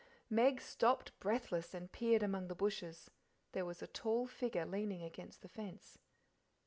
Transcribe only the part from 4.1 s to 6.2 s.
figure leaning against the fence.